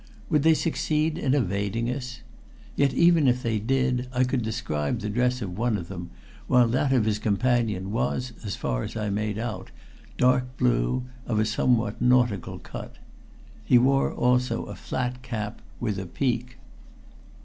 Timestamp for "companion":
7.19-7.91